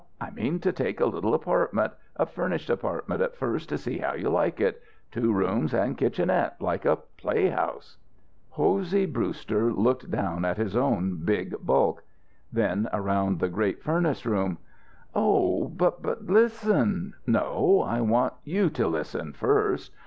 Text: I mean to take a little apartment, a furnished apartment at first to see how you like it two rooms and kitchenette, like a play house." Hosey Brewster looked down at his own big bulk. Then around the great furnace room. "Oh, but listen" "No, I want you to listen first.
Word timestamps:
I 0.19 0.31
mean 0.31 0.57
to 0.61 0.71
take 0.71 0.99
a 0.99 1.05
little 1.05 1.35
apartment, 1.35 1.93
a 2.15 2.25
furnished 2.25 2.71
apartment 2.71 3.21
at 3.21 3.35
first 3.35 3.69
to 3.69 3.77
see 3.77 3.99
how 3.99 4.15
you 4.15 4.29
like 4.31 4.59
it 4.59 4.81
two 5.11 5.31
rooms 5.31 5.75
and 5.75 5.95
kitchenette, 5.95 6.59
like 6.59 6.85
a 6.85 6.95
play 7.17 7.49
house." 7.49 7.97
Hosey 8.49 9.05
Brewster 9.05 9.71
looked 9.71 10.09
down 10.09 10.43
at 10.43 10.57
his 10.57 10.75
own 10.75 11.21
big 11.23 11.63
bulk. 11.63 12.03
Then 12.51 12.89
around 12.91 13.37
the 13.39 13.47
great 13.47 13.83
furnace 13.83 14.25
room. 14.25 14.57
"Oh, 15.13 15.67
but 15.67 16.25
listen" 16.25 17.13
"No, 17.37 17.83
I 17.85 18.01
want 18.01 18.33
you 18.43 18.71
to 18.71 18.87
listen 18.87 19.33
first. 19.33 19.91